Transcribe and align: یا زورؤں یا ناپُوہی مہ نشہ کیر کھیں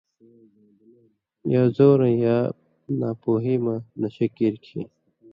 یا 1.51 1.63
زورؤں 1.75 2.15
یا 2.25 2.37
ناپُوہی 2.99 3.55
مہ 3.63 3.75
نشہ 3.99 4.27
کیر 4.35 4.55
کھیں 4.63 4.85